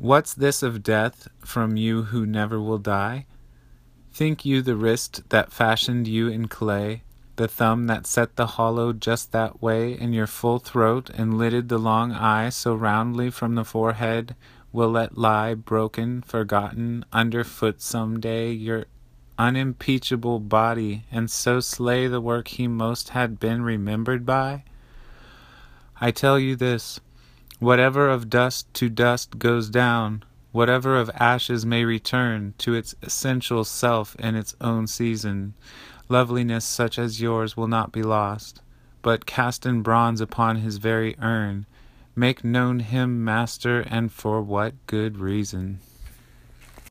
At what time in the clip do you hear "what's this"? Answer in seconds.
0.00-0.62